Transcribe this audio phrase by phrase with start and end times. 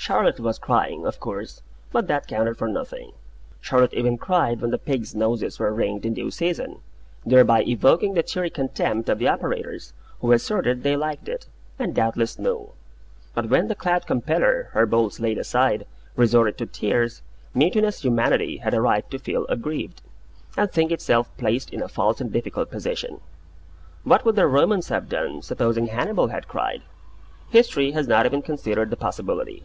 [0.00, 1.60] Charlotte was crying, of course;
[1.92, 3.12] but that counted for nothing.
[3.60, 6.78] Charlotte even cried when the pigs' noses were ringed in due season;
[7.26, 11.46] thereby evoking the cheery contempt of the operators, who asserted they liked it,
[11.78, 12.70] and doubtless knew.
[13.34, 15.84] But when the cloud compeller, her bolts laid aside,
[16.16, 17.20] resorted to tears,
[17.52, 20.00] mutinous humanity had a right to feel aggrieved,
[20.56, 20.72] and
[21.36, 23.20] placed in a false and difficult position.
[24.04, 26.80] What would the Romans have done, supposing Hannibal had cried?
[27.50, 29.64] History has not even considered the possibility.